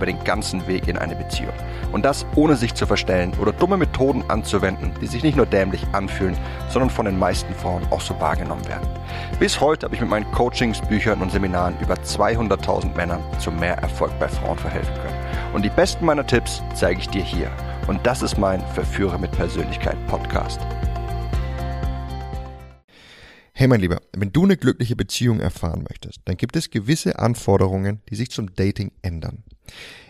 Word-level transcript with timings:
über 0.00 0.06
den 0.06 0.24
ganzen 0.24 0.66
Weg 0.66 0.88
in 0.88 0.96
eine 0.96 1.14
Beziehung. 1.14 1.52
Und 1.92 2.06
das 2.06 2.24
ohne 2.34 2.56
sich 2.56 2.72
zu 2.72 2.86
verstellen 2.86 3.34
oder 3.38 3.52
dumme 3.52 3.76
Methoden 3.76 4.24
anzuwenden, 4.28 4.94
die 5.02 5.06
sich 5.06 5.22
nicht 5.22 5.36
nur 5.36 5.44
dämlich 5.44 5.86
anfühlen, 5.92 6.38
sondern 6.70 6.88
von 6.88 7.04
den 7.04 7.18
meisten 7.18 7.52
Frauen 7.52 7.82
auch 7.90 8.00
so 8.00 8.18
wahrgenommen 8.18 8.66
werden. 8.66 8.88
Bis 9.38 9.60
heute 9.60 9.84
habe 9.84 9.94
ich 9.94 10.00
mit 10.00 10.08
meinen 10.08 10.30
Coachings, 10.32 10.80
Büchern 10.80 11.20
und 11.20 11.30
Seminaren 11.30 11.74
über 11.82 11.96
200.000 11.96 12.96
Männern 12.96 13.20
zu 13.38 13.52
mehr 13.52 13.76
Erfolg 13.76 14.18
bei 14.18 14.28
Frauen 14.28 14.56
verhelfen 14.56 14.94
können. 14.94 15.52
Und 15.52 15.66
die 15.66 15.70
besten 15.70 16.06
meiner 16.06 16.26
Tipps 16.26 16.62
zeige 16.74 17.00
ich 17.00 17.08
dir 17.10 17.22
hier. 17.22 17.50
Und 17.86 18.06
das 18.06 18.22
ist 18.22 18.38
mein 18.38 18.64
Verführer 18.68 19.18
mit 19.18 19.32
Persönlichkeit 19.32 19.96
Podcast. 20.06 20.60
Hey 23.52 23.68
mein 23.68 23.80
Lieber, 23.80 24.00
wenn 24.16 24.32
du 24.32 24.44
eine 24.44 24.56
glückliche 24.56 24.96
Beziehung 24.96 25.38
erfahren 25.40 25.84
möchtest, 25.86 26.20
dann 26.24 26.38
gibt 26.38 26.56
es 26.56 26.70
gewisse 26.70 27.18
Anforderungen, 27.18 28.00
die 28.08 28.14
sich 28.14 28.30
zum 28.30 28.54
Dating 28.54 28.90
ändern. 29.02 29.44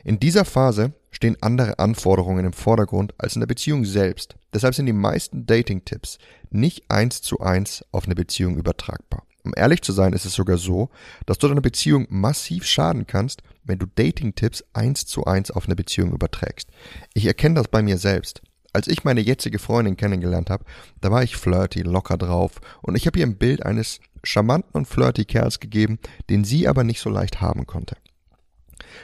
In 0.04 0.20
dieser 0.20 0.44
Phase 0.44 0.92
stehen 1.10 1.36
andere 1.40 1.78
Anforderungen 1.78 2.46
im 2.46 2.52
Vordergrund 2.52 3.14
als 3.18 3.34
in 3.34 3.40
der 3.40 3.46
Beziehung 3.46 3.84
selbst. 3.84 4.36
Deshalb 4.54 4.74
sind 4.74 4.86
die 4.86 4.92
meisten 4.92 5.46
Dating-Tipps 5.46 6.18
nicht 6.50 6.90
eins 6.90 7.22
zu 7.22 7.40
eins 7.40 7.84
auf 7.92 8.06
eine 8.06 8.14
Beziehung 8.14 8.56
übertragbar. 8.56 9.24
Um 9.42 9.52
ehrlich 9.56 9.82
zu 9.82 9.92
sein, 9.92 10.12
ist 10.12 10.26
es 10.26 10.34
sogar 10.34 10.58
so, 10.58 10.90
dass 11.26 11.38
du 11.38 11.48
deiner 11.48 11.60
Beziehung 11.60 12.06
massiv 12.10 12.66
schaden 12.66 13.06
kannst, 13.06 13.42
wenn 13.64 13.78
du 13.78 13.86
Dating-Tipps 13.86 14.64
eins 14.72 15.06
zu 15.06 15.24
eins 15.24 15.50
auf 15.50 15.66
eine 15.66 15.76
Beziehung 15.76 16.12
überträgst. 16.12 16.68
Ich 17.14 17.26
erkenne 17.26 17.54
das 17.54 17.68
bei 17.68 17.82
mir 17.82 17.98
selbst. 17.98 18.42
Als 18.72 18.86
ich 18.86 19.02
meine 19.02 19.20
jetzige 19.20 19.58
Freundin 19.58 19.96
kennengelernt 19.96 20.50
habe, 20.50 20.64
da 21.00 21.10
war 21.10 21.22
ich 21.22 21.36
flirty, 21.36 21.82
locker 21.82 22.16
drauf 22.16 22.60
und 22.82 22.94
ich 22.94 23.06
habe 23.06 23.18
ihr 23.18 23.26
ein 23.26 23.36
Bild 23.36 23.64
eines 23.64 24.00
charmanten 24.22 24.72
und 24.72 24.86
flirty 24.86 25.24
Kerls 25.24 25.58
gegeben, 25.58 25.98
den 26.28 26.44
sie 26.44 26.68
aber 26.68 26.84
nicht 26.84 27.00
so 27.00 27.10
leicht 27.10 27.40
haben 27.40 27.66
konnte. 27.66 27.96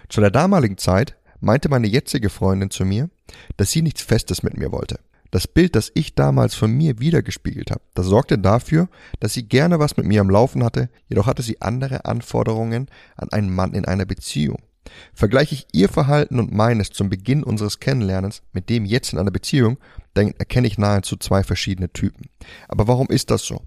Zu 0.08 0.20
der 0.20 0.30
damaligen 0.30 0.78
Zeit 0.78 1.16
meinte 1.40 1.68
meine 1.68 1.86
jetzige 1.86 2.30
Freundin 2.30 2.70
zu 2.70 2.84
mir, 2.84 3.10
dass 3.56 3.70
sie 3.70 3.82
nichts 3.82 4.02
Festes 4.02 4.42
mit 4.42 4.56
mir 4.56 4.72
wollte. 4.72 4.98
Das 5.30 5.48
Bild, 5.48 5.74
das 5.74 5.90
ich 5.94 6.14
damals 6.14 6.54
von 6.54 6.70
mir 6.72 7.00
wiedergespiegelt 7.00 7.70
habe, 7.70 7.82
das 7.94 8.06
sorgte 8.06 8.38
dafür, 8.38 8.88
dass 9.20 9.34
sie 9.34 9.48
gerne 9.48 9.78
was 9.78 9.96
mit 9.96 10.06
mir 10.06 10.20
am 10.20 10.30
Laufen 10.30 10.64
hatte, 10.64 10.88
jedoch 11.08 11.26
hatte 11.26 11.42
sie 11.42 11.60
andere 11.60 12.04
Anforderungen 12.04 12.88
an 13.16 13.30
einen 13.30 13.54
Mann 13.54 13.74
in 13.74 13.84
einer 13.84 14.06
Beziehung. 14.06 14.62
Vergleiche 15.14 15.54
ich 15.54 15.66
ihr 15.72 15.88
Verhalten 15.88 16.38
und 16.38 16.52
meines 16.52 16.90
zum 16.90 17.10
Beginn 17.10 17.42
unseres 17.42 17.80
Kennenlernens 17.80 18.42
mit 18.52 18.68
dem 18.70 18.84
jetzt 18.84 19.12
in 19.12 19.18
einer 19.18 19.32
Beziehung, 19.32 19.78
dann 20.14 20.32
erkenne 20.38 20.68
ich 20.68 20.78
nahezu 20.78 21.16
zwei 21.16 21.42
verschiedene 21.42 21.92
Typen. 21.92 22.28
Aber 22.68 22.86
warum 22.86 23.08
ist 23.08 23.30
das 23.30 23.42
so? 23.42 23.62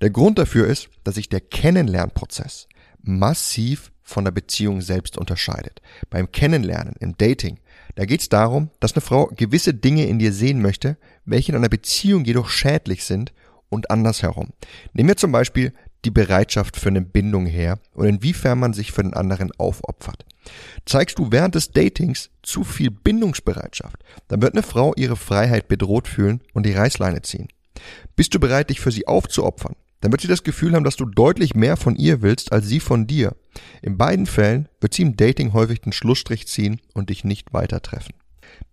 Der 0.00 0.10
Grund 0.10 0.38
dafür 0.38 0.66
ist, 0.66 0.88
dass 1.04 1.16
sich 1.16 1.28
der 1.28 1.40
Kennenlernprozess 1.40 2.68
massiv 3.02 3.92
von 4.06 4.24
der 4.24 4.30
Beziehung 4.30 4.80
selbst 4.80 5.18
unterscheidet. 5.18 5.82
Beim 6.08 6.30
Kennenlernen, 6.30 6.94
im 7.00 7.18
Dating, 7.18 7.58
da 7.96 8.04
geht 8.04 8.20
es 8.20 8.28
darum, 8.28 8.70
dass 8.80 8.94
eine 8.94 9.00
Frau 9.00 9.26
gewisse 9.36 9.74
Dinge 9.74 10.06
in 10.06 10.18
dir 10.18 10.32
sehen 10.32 10.62
möchte, 10.62 10.96
welche 11.24 11.52
in 11.52 11.56
einer 11.56 11.68
Beziehung 11.68 12.24
jedoch 12.24 12.48
schädlich 12.48 13.04
sind 13.04 13.32
und 13.68 13.90
andersherum. 13.90 14.50
Nehmen 14.92 15.08
wir 15.08 15.16
zum 15.16 15.32
Beispiel 15.32 15.72
die 16.04 16.10
Bereitschaft 16.12 16.76
für 16.76 16.88
eine 16.88 17.02
Bindung 17.02 17.46
her 17.46 17.80
und 17.94 18.06
inwiefern 18.06 18.60
man 18.60 18.72
sich 18.72 18.92
für 18.92 19.02
den 19.02 19.14
anderen 19.14 19.50
aufopfert. 19.58 20.24
Zeigst 20.84 21.18
du 21.18 21.32
während 21.32 21.56
des 21.56 21.72
Datings 21.72 22.30
zu 22.42 22.62
viel 22.62 22.92
Bindungsbereitschaft, 22.92 24.04
dann 24.28 24.40
wird 24.40 24.54
eine 24.54 24.62
Frau 24.62 24.94
ihre 24.94 25.16
Freiheit 25.16 25.66
bedroht 25.66 26.06
fühlen 26.06 26.40
und 26.54 26.64
die 26.64 26.72
Reißleine 26.72 27.22
ziehen. 27.22 27.48
Bist 28.14 28.32
du 28.34 28.38
bereit, 28.38 28.70
dich 28.70 28.78
für 28.78 28.92
sie 28.92 29.08
aufzuopfern, 29.08 29.74
dann 30.00 30.12
wird 30.12 30.20
sie 30.20 30.28
das 30.28 30.44
Gefühl 30.44 30.74
haben, 30.74 30.84
dass 30.84 30.94
du 30.94 31.06
deutlich 31.06 31.56
mehr 31.56 31.76
von 31.76 31.96
ihr 31.96 32.22
willst 32.22 32.52
als 32.52 32.68
sie 32.68 32.78
von 32.78 33.08
dir. 33.08 33.34
In 33.82 33.96
beiden 33.96 34.26
Fällen 34.26 34.68
wird 34.80 34.94
sie 34.94 35.02
im 35.02 35.16
Dating 35.16 35.52
häufig 35.52 35.80
den 35.80 35.92
Schlussstrich 35.92 36.46
ziehen 36.46 36.80
und 36.94 37.10
dich 37.10 37.24
nicht 37.24 37.52
weiter 37.52 37.82
treffen. 37.82 38.14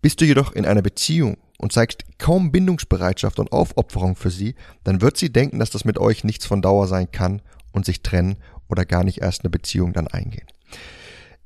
Bist 0.02 0.22
du 0.22 0.26
jedoch 0.26 0.54
in 0.54 0.66
einer 0.66 0.82
Beziehung 0.82 1.38
und 1.58 1.72
zeigst 1.72 2.04
kaum 2.18 2.52
Bindungsbereitschaft 2.52 3.40
und 3.40 3.52
Aufopferung 3.52 4.16
für 4.16 4.32
sie, 4.32 4.56
dann 4.84 5.02
wird 5.02 5.18
sie 5.18 5.32
denken, 5.32 5.60
dass 5.60 5.70
das 5.70 5.86
mit 5.86 5.98
euch 5.98 6.24
nichts 6.24 6.46
von 6.46 6.62
Dauer 6.62 6.88
sein 6.88 7.12
kann 7.12 7.42
und 7.72 7.86
sich 7.86 8.02
trennen 8.02 8.38
oder 8.68 8.86
gar 8.86 9.04
nicht 9.04 9.22
erst 9.22 9.44
eine 9.44 9.50
Beziehung 9.50 9.94
dann 9.94 10.08
eingehen. 10.08 10.48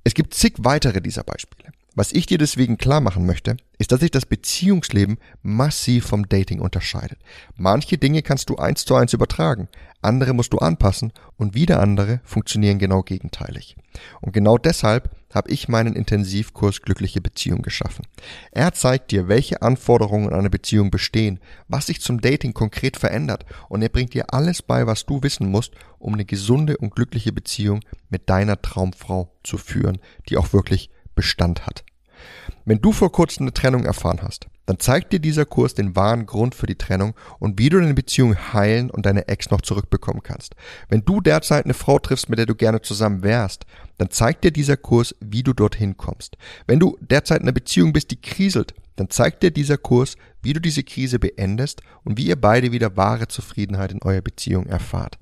Es 0.03 0.13
gibt 0.13 0.33
zig 0.33 0.53
weitere 0.57 1.01
dieser 1.01 1.23
Beispiele. 1.23 1.71
Was 1.99 2.11
ich 2.11 2.27
dir 2.27 2.37
deswegen 2.37 2.77
klar 2.77 3.01
machen 3.01 3.25
möchte, 3.25 3.57
ist, 3.79 3.91
dass 3.91 4.01
sich 4.01 4.11
das 4.11 4.27
Beziehungsleben 4.27 5.17
massiv 5.41 6.05
vom 6.05 6.29
Dating 6.29 6.59
unterscheidet. 6.59 7.17
Manche 7.55 7.97
Dinge 7.97 8.21
kannst 8.21 8.51
du 8.51 8.57
eins 8.57 8.85
zu 8.85 8.93
eins 8.93 9.13
übertragen, 9.13 9.67
andere 10.03 10.33
musst 10.33 10.53
du 10.53 10.59
anpassen 10.59 11.11
und 11.37 11.55
wieder 11.55 11.79
andere 11.79 12.21
funktionieren 12.23 12.77
genau 12.77 13.01
gegenteilig. 13.01 13.77
Und 14.21 14.31
genau 14.31 14.59
deshalb 14.59 15.09
habe 15.33 15.49
ich 15.49 15.69
meinen 15.69 15.95
Intensivkurs 15.95 16.83
Glückliche 16.83 17.19
Beziehung 17.19 17.63
geschaffen. 17.63 18.05
Er 18.51 18.73
zeigt 18.73 19.09
dir, 19.09 19.27
welche 19.27 19.63
Anforderungen 19.63 20.29
an 20.29 20.41
eine 20.41 20.51
Beziehung 20.51 20.91
bestehen, 20.91 21.39
was 21.67 21.87
sich 21.87 21.99
zum 21.99 22.21
Dating 22.21 22.53
konkret 22.53 22.97
verändert 22.97 23.43
und 23.69 23.81
er 23.81 23.89
bringt 23.89 24.13
dir 24.13 24.31
alles 24.35 24.61
bei, 24.61 24.85
was 24.85 25.07
du 25.07 25.23
wissen 25.23 25.49
musst, 25.49 25.73
um 25.97 26.13
eine 26.13 26.25
gesunde 26.25 26.77
und 26.77 26.93
glückliche 26.93 27.33
Beziehung 27.33 27.79
mit 28.09 28.29
deiner 28.29 28.61
Traumfrau 28.61 29.33
zu 29.43 29.57
führen, 29.57 29.97
die 30.29 30.37
auch 30.37 30.53
wirklich 30.53 30.91
Bestand 31.17 31.65
hat. 31.65 31.83
Wenn 32.63 32.79
du 32.79 32.93
vor 32.93 33.11
kurzem 33.11 33.43
eine 33.43 33.53
Trennung 33.53 33.83
erfahren 33.85 34.21
hast, 34.21 34.47
dann 34.65 34.79
zeigt 34.79 35.13
dir 35.13 35.19
dieser 35.19 35.45
Kurs 35.45 35.73
den 35.73 35.95
wahren 35.95 36.25
Grund 36.25 36.53
für 36.53 36.67
die 36.67 36.77
Trennung 36.77 37.13
und 37.39 37.57
wie 37.57 37.69
du 37.69 37.79
deine 37.79 37.93
Beziehung 37.93 38.35
heilen 38.53 38.89
und 38.89 39.05
deine 39.05 39.29
Ex 39.29 39.49
noch 39.49 39.61
zurückbekommen 39.61 40.21
kannst. 40.21 40.55
Wenn 40.89 41.05
du 41.05 41.21
derzeit 41.21 41.63
eine 41.63 41.73
Frau 41.73 41.99
triffst, 41.99 42.29
mit 42.29 42.39
der 42.39 42.45
du 42.45 42.55
gerne 42.55 42.81
zusammen 42.81 43.23
wärst, 43.23 43.65
dann 43.97 44.09
zeigt 44.09 44.43
dir 44.43 44.51
dieser 44.51 44.75
Kurs, 44.75 45.15
wie 45.21 45.43
du 45.43 45.53
dorthin 45.53 45.95
kommst. 45.95 46.37
Wenn 46.67 46.79
du 46.79 46.97
derzeit 46.99 47.39
in 47.39 47.43
einer 47.43 47.53
Beziehung 47.53 47.93
bist, 47.93 48.11
die 48.11 48.21
kriselt, 48.21 48.73
dann 48.97 49.09
zeigt 49.09 49.43
dir 49.43 49.51
dieser 49.51 49.77
Kurs, 49.77 50.17
wie 50.41 50.51
du 50.53 50.59
diese 50.59 50.83
Krise 50.83 51.19
beendest 51.19 51.81
und 52.03 52.17
wie 52.17 52.27
ihr 52.27 52.39
beide 52.39 52.73
wieder 52.73 52.97
wahre 52.97 53.29
Zufriedenheit 53.29 53.93
in 53.93 54.01
eurer 54.01 54.21
Beziehung 54.21 54.65
erfahrt. 54.65 55.17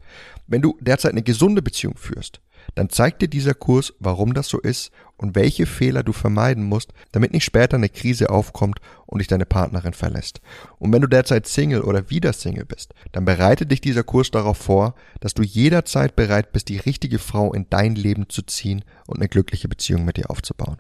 Wenn 0.48 0.64
du 0.64 0.78
derzeit 0.82 1.12
eine 1.12 1.24
gesunde 1.24 1.62
Beziehung 1.62 1.98
führst, 1.98 2.42
dann 2.74 2.90
zeigt 2.90 3.22
dir 3.22 3.28
dieser 3.28 3.54
Kurs, 3.54 3.94
warum 4.00 4.34
das 4.34 4.48
so 4.48 4.60
ist 4.60 4.92
und 5.18 5.36
welche 5.36 5.66
Fehler 5.66 6.04
du 6.04 6.12
vermeiden 6.12 6.64
musst, 6.64 6.92
damit 7.12 7.32
nicht 7.32 7.46
später 7.46 7.78
eine 7.78 7.90
Krise 7.90 8.30
aufkommt 8.30 8.80
und 9.06 9.20
dich 9.20 9.28
deine 9.28 9.46
Partnerin 9.46 9.94
verlässt. 9.94 10.42
Und 10.78 10.92
wenn 10.92 11.02
du 11.02 11.08
derzeit 11.08 11.48
Single 11.48 11.82
oder 11.82 12.10
wieder 12.10 12.34
Single 12.34 12.66
bist, 12.66 12.94
dann 13.12 13.26
bereitet 13.26 13.72
dich 13.72 13.82
dieser 13.82 14.04
Kurs 14.04 14.32
darauf 14.32 14.58
vor, 14.58 14.96
dass 15.20 15.34
du 15.34 15.44
jederzeit 15.44 16.16
bereit 16.16 16.52
bist, 16.52 16.70
die 16.70 16.78
richtige 16.78 17.20
Frau 17.20 17.54
in 17.54 17.68
dein 17.70 17.96
Leben 17.96 18.30
zu 18.30 18.42
ziehen 18.42 18.84
und 19.08 19.18
eine 19.18 19.30
glückliche 19.30 19.68
Beziehung 19.68 20.04
mit 20.04 20.18
dir 20.18 20.30
aufzubauen. 20.30 20.78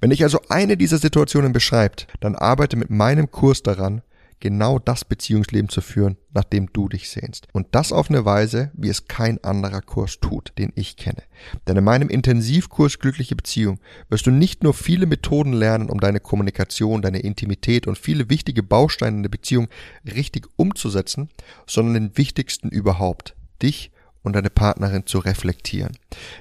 Wenn 0.00 0.10
dich 0.10 0.22
also 0.22 0.40
eine 0.48 0.76
dieser 0.76 0.98
Situationen 0.98 1.52
beschreibt, 1.52 2.08
dann 2.20 2.34
arbeite 2.34 2.76
mit 2.76 2.90
meinem 2.90 3.30
Kurs 3.30 3.62
daran, 3.62 4.02
genau 4.42 4.80
das 4.80 5.04
Beziehungsleben 5.04 5.68
zu 5.68 5.80
führen, 5.80 6.16
nach 6.34 6.42
dem 6.42 6.70
du 6.72 6.88
dich 6.88 7.08
sehnst. 7.08 7.46
Und 7.52 7.68
das 7.70 7.92
auf 7.92 8.10
eine 8.10 8.24
Weise, 8.24 8.72
wie 8.74 8.88
es 8.88 9.06
kein 9.06 9.42
anderer 9.44 9.80
Kurs 9.80 10.18
tut, 10.18 10.52
den 10.58 10.72
ich 10.74 10.96
kenne. 10.96 11.22
Denn 11.68 11.76
in 11.76 11.84
meinem 11.84 12.08
Intensivkurs 12.08 12.98
Glückliche 12.98 13.36
Beziehung 13.36 13.78
wirst 14.08 14.26
du 14.26 14.32
nicht 14.32 14.64
nur 14.64 14.74
viele 14.74 15.06
Methoden 15.06 15.52
lernen, 15.52 15.88
um 15.88 16.00
deine 16.00 16.18
Kommunikation, 16.18 17.02
deine 17.02 17.20
Intimität 17.20 17.86
und 17.86 17.96
viele 17.96 18.28
wichtige 18.30 18.64
Bausteine 18.64 19.18
in 19.18 19.22
der 19.22 19.30
Beziehung 19.30 19.68
richtig 20.04 20.48
umzusetzen, 20.56 21.28
sondern 21.68 21.94
den 21.94 22.18
wichtigsten 22.18 22.68
überhaupt, 22.68 23.36
dich 23.62 23.92
und 24.24 24.34
deine 24.34 24.50
Partnerin 24.50 25.06
zu 25.06 25.20
reflektieren. 25.20 25.96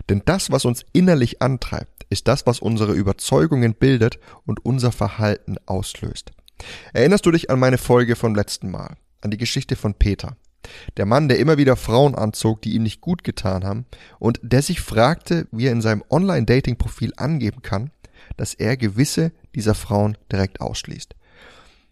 Denn 0.10 0.24
das, 0.26 0.50
was 0.50 0.66
uns 0.66 0.86
innerlich 0.92 1.44
antreibt, 1.44 2.08
ist 2.10 2.28
das, 2.28 2.48
was 2.48 2.60
unsere 2.60 2.94
Überzeugungen 2.94 3.76
bildet 3.76 4.18
und 4.48 4.66
unser 4.66 4.92
Verhalten 4.92 5.58
auslöst. 5.68 6.32
Erinnerst 6.94 7.26
du 7.26 7.32
dich 7.32 7.50
an 7.50 7.60
meine 7.60 7.78
Folge 7.78 8.16
vom 8.16 8.36
letzten 8.36 8.70
Mal? 8.72 8.96
An 9.22 9.32
die 9.32 9.38
Geschichte 9.38 9.76
von 9.76 9.94
Peter? 9.94 10.36
Der 10.98 11.06
Mann, 11.06 11.28
der 11.28 11.40
immer 11.40 11.58
wieder 11.58 11.76
Frauen 11.76 12.16
anzog, 12.16 12.62
die 12.62 12.74
ihm 12.74 12.84
nicht 12.84 13.02
gut 13.02 13.24
getan 13.24 13.64
haben 13.64 13.86
und 14.20 14.40
der 14.44 14.62
sich 14.62 14.82
fragte, 14.82 15.48
wie 15.52 15.66
er 15.66 15.72
in 15.72 15.82
seinem 15.82 16.04
Online-Dating-Profil 16.10 17.14
angeben 17.18 17.62
kann, 17.62 17.92
dass 18.38 18.54
er 18.54 18.78
gewisse 18.78 19.32
dieser 19.56 19.76
Frauen 19.76 20.18
direkt 20.32 20.62
ausschließt. 20.62 21.16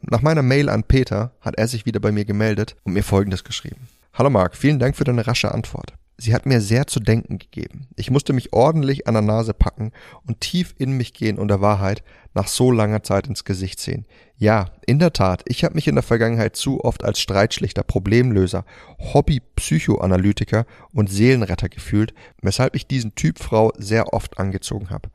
Nach 0.02 0.22
meiner 0.22 0.44
Mail 0.44 0.70
an 0.70 0.84
Peter 0.84 1.34
hat 1.42 1.56
er 1.58 1.68
sich 1.68 1.86
wieder 1.86 2.00
bei 2.00 2.12
mir 2.12 2.26
gemeldet 2.26 2.76
und 2.84 2.94
mir 2.94 3.04
Folgendes 3.04 3.44
geschrieben. 3.44 3.90
Hallo 4.14 4.30
Marc, 4.30 4.56
vielen 4.56 4.80
Dank 4.80 4.96
für 4.96 5.04
deine 5.04 5.28
rasche 5.28 5.52
Antwort. 5.52 5.94
Sie 6.22 6.34
hat 6.34 6.46
mir 6.46 6.60
sehr 6.60 6.86
zu 6.86 7.00
denken 7.00 7.40
gegeben. 7.40 7.88
Ich 7.96 8.12
musste 8.12 8.34
mich 8.34 8.52
ordentlich 8.52 9.08
an 9.08 9.14
der 9.14 9.24
Nase 9.24 9.54
packen 9.54 9.94
und 10.28 10.42
tief 10.42 10.76
in 10.78 10.92
mich 10.92 11.14
gehen 11.14 11.40
und 11.40 11.48
der 11.48 11.62
Wahrheit 11.62 12.04
nach 12.34 12.48
so 12.48 12.72
langer 12.74 13.04
Zeit 13.04 13.28
ins 13.28 13.46
Gesicht 13.46 13.80
sehen. 13.80 14.06
Ja, 14.36 14.66
in 14.86 15.00
der 15.00 15.14
Tat, 15.14 15.44
ich 15.46 15.64
habe 15.64 15.76
mich 15.76 15.88
in 15.88 15.96
der 15.96 16.04
Vergangenheit 16.04 16.58
zu 16.58 16.84
oft 16.84 17.06
als 17.06 17.22
Streitschlichter, 17.22 17.84
Problemlöser, 17.84 18.66
Hobby-Psychoanalytiker 19.00 20.66
und 20.94 21.10
Seelenretter 21.10 21.70
gefühlt, 21.70 22.14
weshalb 22.42 22.76
ich 22.76 22.86
diesen 22.86 23.16
Typ 23.16 23.40
Frau 23.40 23.72
sehr 23.78 24.14
oft 24.14 24.40
angezogen 24.40 24.90
habe. 24.90 25.10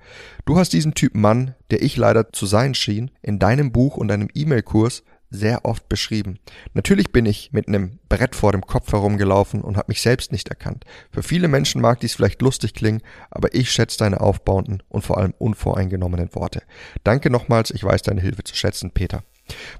Du 0.46 0.56
hast 0.56 0.72
diesen 0.72 0.94
Typ 0.94 1.14
Mann, 1.14 1.54
der 1.70 1.82
ich 1.82 1.98
leider 1.98 2.32
zu 2.32 2.46
sein 2.46 2.74
schien, 2.74 3.10
in 3.20 3.38
deinem 3.38 3.72
Buch 3.72 3.98
und 3.98 4.08
deinem 4.08 4.28
E-Mail-Kurs 4.34 5.02
sehr 5.30 5.64
oft 5.64 5.88
beschrieben. 5.88 6.38
Natürlich 6.74 7.12
bin 7.12 7.26
ich 7.26 7.52
mit 7.52 7.68
einem 7.68 7.98
Brett 8.08 8.34
vor 8.34 8.52
dem 8.52 8.66
Kopf 8.66 8.92
herumgelaufen 8.92 9.62
und 9.62 9.76
habe 9.76 9.90
mich 9.90 10.00
selbst 10.00 10.32
nicht 10.32 10.48
erkannt. 10.48 10.84
Für 11.10 11.22
viele 11.22 11.48
Menschen 11.48 11.80
mag 11.80 12.00
dies 12.00 12.14
vielleicht 12.14 12.42
lustig 12.42 12.74
klingen, 12.74 13.02
aber 13.30 13.54
ich 13.54 13.70
schätze 13.70 13.98
deine 13.98 14.20
aufbauenden 14.20 14.82
und 14.88 15.02
vor 15.02 15.18
allem 15.18 15.34
unvoreingenommenen 15.38 16.34
Worte. 16.34 16.62
Danke 17.02 17.30
nochmals, 17.30 17.70
ich 17.70 17.82
weiß 17.82 18.02
deine 18.02 18.20
Hilfe 18.20 18.44
zu 18.44 18.54
schätzen, 18.54 18.92
Peter. 18.92 19.24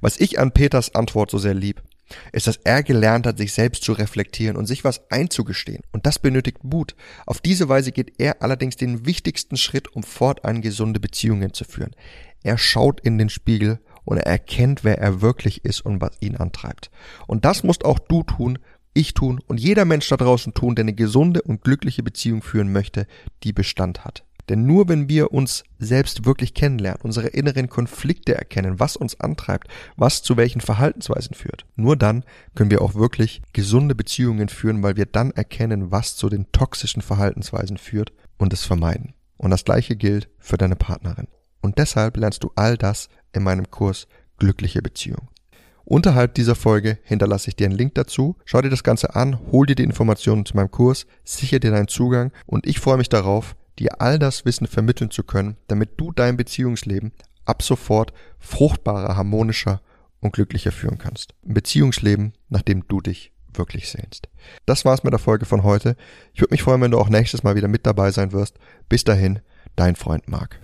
Was 0.00 0.20
ich 0.20 0.38
an 0.38 0.52
Peters 0.52 0.94
Antwort 0.94 1.30
so 1.30 1.38
sehr 1.38 1.54
lieb, 1.54 1.82
ist, 2.32 2.46
dass 2.46 2.58
er 2.64 2.82
gelernt 2.82 3.26
hat, 3.26 3.38
sich 3.38 3.52
selbst 3.52 3.82
zu 3.82 3.92
reflektieren 3.92 4.56
und 4.56 4.66
sich 4.66 4.84
was 4.84 5.10
einzugestehen. 5.10 5.82
Und 5.92 6.06
das 6.06 6.18
benötigt 6.18 6.62
Mut. 6.62 6.94
Auf 7.26 7.40
diese 7.40 7.68
Weise 7.68 7.92
geht 7.92 8.12
er 8.18 8.42
allerdings 8.42 8.76
den 8.76 9.06
wichtigsten 9.06 9.56
Schritt, 9.56 9.88
um 9.94 10.02
fortan 10.02 10.60
gesunde 10.60 11.00
Beziehungen 11.00 11.54
zu 11.54 11.64
führen. 11.64 11.94
Er 12.42 12.58
schaut 12.58 13.00
in 13.00 13.16
den 13.16 13.30
Spiegel 13.30 13.80
und 14.04 14.18
er 14.18 14.26
erkennt, 14.26 14.84
wer 14.84 14.98
er 14.98 15.20
wirklich 15.20 15.64
ist 15.64 15.80
und 15.80 16.00
was 16.00 16.16
ihn 16.20 16.36
antreibt. 16.36 16.90
Und 17.26 17.44
das 17.44 17.62
musst 17.62 17.84
auch 17.84 17.98
du 17.98 18.22
tun, 18.22 18.58
ich 18.94 19.14
tun 19.14 19.40
und 19.46 19.58
jeder 19.58 19.84
Mensch 19.84 20.08
da 20.08 20.16
draußen 20.16 20.54
tun, 20.54 20.74
der 20.74 20.84
eine 20.84 20.94
gesunde 20.94 21.42
und 21.42 21.62
glückliche 21.62 22.02
Beziehung 22.02 22.42
führen 22.42 22.72
möchte, 22.72 23.06
die 23.42 23.52
Bestand 23.52 24.04
hat. 24.04 24.24
Denn 24.48 24.66
nur 24.66 24.88
wenn 24.88 25.08
wir 25.08 25.32
uns 25.32 25.64
selbst 25.78 26.26
wirklich 26.26 26.52
kennenlernen, 26.54 27.00
unsere 27.02 27.28
inneren 27.28 27.68
Konflikte 27.68 28.34
erkennen, 28.34 28.78
was 28.78 28.96
uns 28.96 29.18
antreibt, 29.18 29.68
was 29.96 30.22
zu 30.22 30.36
welchen 30.36 30.60
Verhaltensweisen 30.60 31.34
führt, 31.34 31.64
nur 31.76 31.96
dann 31.96 32.24
können 32.54 32.70
wir 32.70 32.82
auch 32.82 32.94
wirklich 32.94 33.40
gesunde 33.52 33.94
Beziehungen 33.94 34.48
führen, 34.48 34.82
weil 34.82 34.96
wir 34.96 35.06
dann 35.06 35.30
erkennen, 35.30 35.90
was 35.90 36.16
zu 36.16 36.28
den 36.28 36.52
toxischen 36.52 37.02
Verhaltensweisen 37.02 37.78
führt 37.78 38.12
und 38.36 38.52
es 38.52 38.64
vermeiden. 38.64 39.14
Und 39.36 39.50
das 39.50 39.64
gleiche 39.64 39.96
gilt 39.96 40.28
für 40.38 40.58
deine 40.58 40.76
Partnerin. 40.76 41.28
Und 41.62 41.78
deshalb 41.78 42.18
lernst 42.18 42.44
du 42.44 42.52
all 42.54 42.76
das 42.76 43.08
in 43.34 43.42
meinem 43.42 43.70
Kurs 43.70 44.06
Glückliche 44.38 44.82
Beziehung. 44.82 45.28
Unterhalb 45.84 46.34
dieser 46.34 46.54
Folge 46.54 46.98
hinterlasse 47.02 47.48
ich 47.48 47.56
dir 47.56 47.66
einen 47.66 47.76
Link 47.76 47.94
dazu. 47.94 48.36
Schau 48.44 48.62
dir 48.62 48.70
das 48.70 48.84
Ganze 48.84 49.14
an, 49.14 49.38
hol 49.52 49.66
dir 49.66 49.74
die 49.74 49.82
Informationen 49.84 50.46
zu 50.46 50.56
meinem 50.56 50.70
Kurs, 50.70 51.06
sichere 51.24 51.60
dir 51.60 51.70
deinen 51.70 51.88
Zugang 51.88 52.32
und 52.46 52.66
ich 52.66 52.80
freue 52.80 52.96
mich 52.96 53.10
darauf, 53.10 53.54
dir 53.78 54.00
all 54.00 54.18
das 54.18 54.44
Wissen 54.44 54.66
vermitteln 54.66 55.10
zu 55.10 55.22
können, 55.22 55.56
damit 55.68 56.00
du 56.00 56.10
dein 56.12 56.36
Beziehungsleben 56.36 57.12
ab 57.44 57.62
sofort 57.62 58.12
fruchtbarer, 58.38 59.16
harmonischer 59.16 59.82
und 60.20 60.32
glücklicher 60.32 60.72
führen 60.72 60.98
kannst. 60.98 61.34
Ein 61.46 61.54
Beziehungsleben, 61.54 62.32
nach 62.48 62.62
dem 62.62 62.88
du 62.88 63.00
dich 63.00 63.32
wirklich 63.52 63.88
sehnst. 63.90 64.28
Das 64.66 64.84
war's 64.84 65.04
mit 65.04 65.12
der 65.12 65.20
Folge 65.20 65.44
von 65.44 65.62
heute. 65.62 65.96
Ich 66.32 66.40
würde 66.40 66.54
mich 66.54 66.62
freuen, 66.62 66.80
wenn 66.80 66.90
du 66.90 66.98
auch 66.98 67.08
nächstes 67.08 67.42
Mal 67.42 67.56
wieder 67.56 67.68
mit 67.68 67.86
dabei 67.86 68.10
sein 68.10 68.32
wirst. 68.32 68.58
Bis 68.88 69.04
dahin, 69.04 69.40
dein 69.76 69.96
Freund 69.96 70.28
Marc. 70.28 70.58